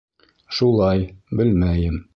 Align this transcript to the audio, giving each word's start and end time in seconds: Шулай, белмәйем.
Шулай, 0.59 1.05
белмәйем. 1.41 2.05